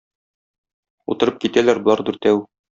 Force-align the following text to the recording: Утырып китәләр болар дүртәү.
Утырып 1.15 1.39
китәләр 1.45 1.85
болар 1.87 2.05
дүртәү. 2.11 2.45